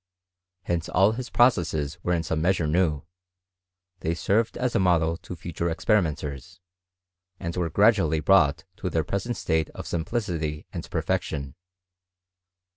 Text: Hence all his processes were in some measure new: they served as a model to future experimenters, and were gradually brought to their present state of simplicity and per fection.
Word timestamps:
Hence 0.63 0.89
all 0.89 1.11
his 1.11 1.29
processes 1.29 1.99
were 2.01 2.13
in 2.15 2.23
some 2.23 2.41
measure 2.41 2.65
new: 2.65 3.03
they 3.99 4.15
served 4.15 4.57
as 4.57 4.73
a 4.73 4.79
model 4.79 5.15
to 5.17 5.35
future 5.35 5.69
experimenters, 5.69 6.59
and 7.39 7.55
were 7.55 7.69
gradually 7.69 8.19
brought 8.19 8.63
to 8.77 8.89
their 8.89 9.03
present 9.03 9.37
state 9.37 9.69
of 9.75 9.85
simplicity 9.85 10.65
and 10.73 10.89
per 10.89 11.03
fection. 11.03 11.53